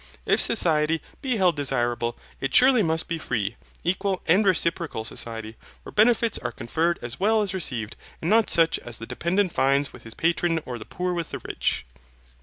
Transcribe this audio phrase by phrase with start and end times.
[0.25, 5.91] If society be held desirable, it surely must be free, equal, and reciprocal society, where
[5.91, 10.01] benefits are conferred as well as received, and not such as the dependent finds with
[10.01, 11.85] his patron or the poor with the rich.